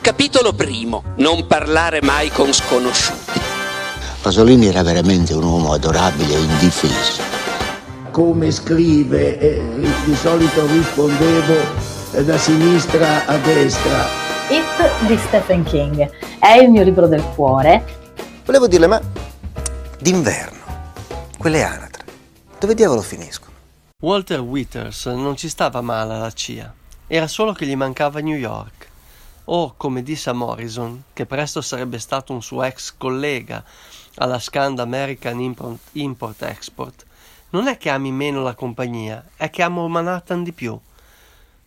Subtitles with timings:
[0.00, 1.02] Capitolo primo.
[1.16, 3.40] Non parlare mai con sconosciuti.
[4.22, 7.22] Pasolini era veramente un uomo adorabile e indifeso.
[8.10, 9.62] Come scrive, eh,
[10.04, 11.54] di solito rispondevo
[12.12, 14.06] eh, da sinistra a destra.
[14.48, 17.84] It di Stephen King è il mio libro del cuore.
[18.44, 19.00] Volevo dirle, ma
[19.98, 20.58] d'inverno,
[21.36, 22.04] quelle anatre,
[22.58, 23.52] dove diavolo finiscono?
[24.00, 26.72] Walter Withers non ci stava male alla CIA,
[27.06, 28.87] era solo che gli mancava New York.
[29.50, 33.64] O, come disse a Morrison, che presto sarebbe stato un suo ex collega
[34.16, 35.40] alla Scand American
[35.92, 37.06] Import-Export,
[37.50, 40.78] non è che ami meno la compagnia, è che amo Manhattan di più.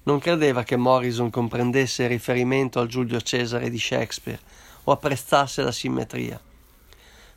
[0.03, 4.39] Non credeva che Morrison comprendesse il riferimento al Giulio Cesare di Shakespeare
[4.83, 6.39] o apprezzasse la simmetria.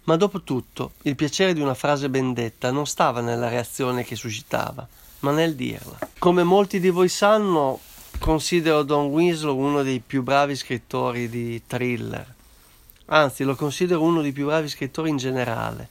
[0.04, 4.14] Ma dopo tutto, il piacere di una frase ben detta non stava nella reazione che
[4.14, 4.86] suscitava,
[5.20, 5.96] ma nel dirla.
[6.18, 7.80] Come molti di voi sanno,
[8.18, 12.32] considero Don Winslow uno dei più bravi scrittori di thriller.
[13.06, 15.88] Anzi, lo considero uno dei più bravi scrittori in generale.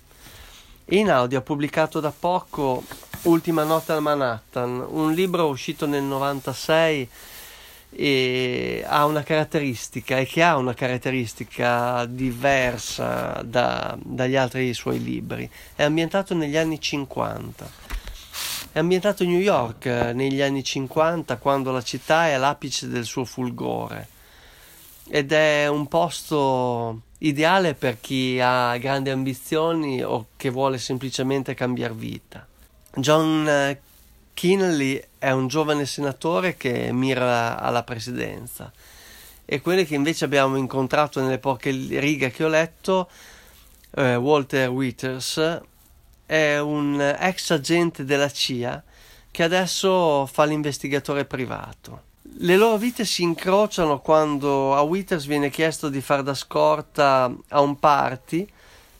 [0.88, 2.84] In audio ha pubblicato da poco
[3.24, 7.10] Ultima notte al Manhattan, un libro uscito nel 96
[7.90, 15.50] e ha una caratteristica e che ha una caratteristica diversa da, dagli altri suoi libri.
[15.74, 17.93] È ambientato negli anni 50.
[18.74, 23.06] È ambientato a New York eh, negli anni 50 quando la città è all'apice del
[23.06, 24.08] suo fulgore
[25.08, 31.94] ed è un posto ideale per chi ha grandi ambizioni o che vuole semplicemente cambiare
[31.94, 32.48] vita.
[32.96, 33.80] John eh,
[34.34, 38.74] Kinley è un giovane senatore che mira alla presidenza
[39.46, 43.08] e quelli che invece abbiamo incontrato nelle poche righe che ho letto,
[43.92, 45.62] eh, Walter Withers,
[46.26, 48.84] è un ex agente della CIA
[49.32, 52.12] che adesso fa l'investigatore privato.
[52.38, 57.62] Le loro vite si incrociano quando a Withers viene chiesto di far da scorta a
[57.62, 58.48] un party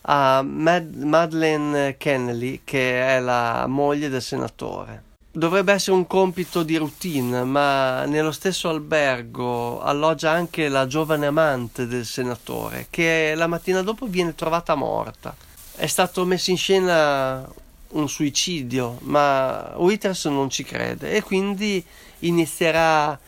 [0.02, 5.12] a Mad- Madeleine Kennelly, che è la moglie del senatore.
[5.32, 11.88] Dovrebbe essere un compito di routine, ma nello stesso albergo alloggia anche la giovane amante
[11.88, 15.36] del senatore, che la mattina dopo viene trovata morta.
[15.76, 17.52] È stato messo in scena
[17.90, 21.84] un suicidio, ma Withers non ci crede e quindi
[22.20, 23.20] inizierà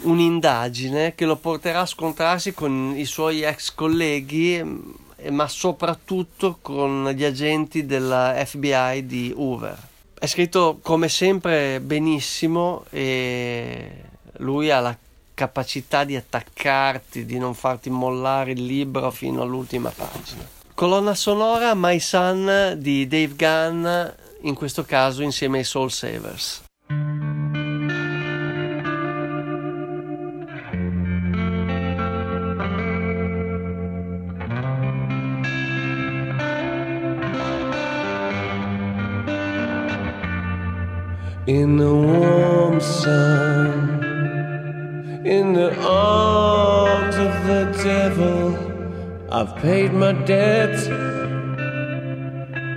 [0.00, 4.62] un'indagine che lo porterà a scontrarsi con i suoi ex colleghi,
[5.30, 9.76] ma soprattutto con gli agenti della FBI di Hoover.
[10.18, 14.04] È scritto come sempre benissimo e
[14.38, 14.96] lui ha la
[15.34, 20.56] capacità di attaccarti, di non farti mollare il libro fino all'ultima pagina.
[20.78, 23.84] Colonna sonora My Son di Dave Gunn,
[24.42, 26.62] in questo caso insieme ai Soul Savers.
[41.46, 44.00] in the warm sun,
[45.24, 48.67] in the arms of the devil.
[49.30, 50.86] I've paid my debts.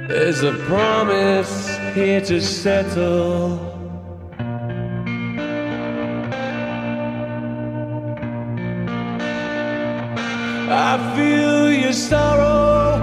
[0.09, 3.71] There's a promise here to settle.
[10.69, 12.99] I feel your sorrow,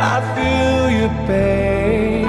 [0.00, 2.26] I feel your pain.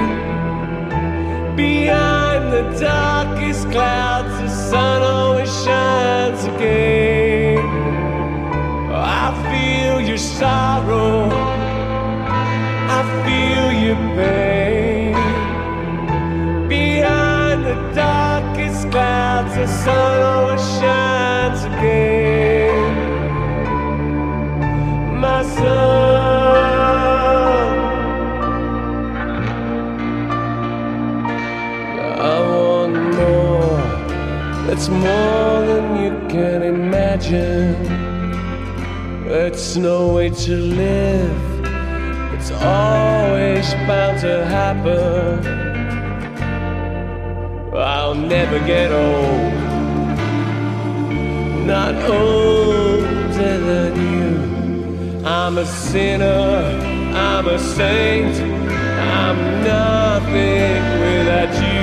[1.56, 5.89] Behind the darkest clouds, the sun always shines
[10.40, 11.30] sorrow,
[12.98, 15.14] I feel your pain.
[16.70, 22.96] Behind the darkest clouds, the sun always shines again.
[25.20, 26.30] My son.
[32.32, 33.80] I want more.
[34.72, 37.99] It's more than you can imagine.
[39.32, 41.64] It's no way to live.
[42.34, 45.46] It's always bound to happen.
[47.78, 49.54] I'll never get old.
[51.68, 55.24] Not older than you.
[55.24, 56.82] I'm a sinner.
[57.14, 58.36] I'm a saint.
[59.22, 61.79] I'm nothing without you.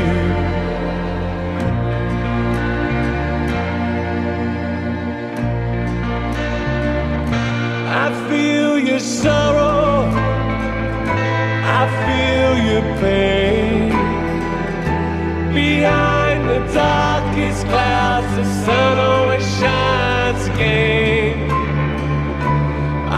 [18.34, 21.50] the sun always shines again.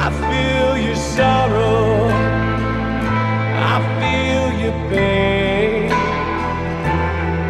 [0.05, 2.09] I feel your sorrow,
[3.73, 5.89] I feel your pain.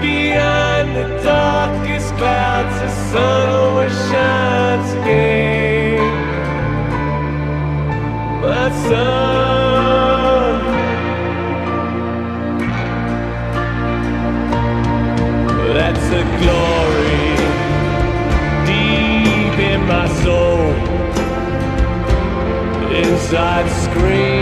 [0.01, 5.99] Behind the darkest clouds, the sun always shines again.
[8.43, 9.49] But sun.
[15.75, 16.88] That's the glory.
[23.31, 24.38] side screen.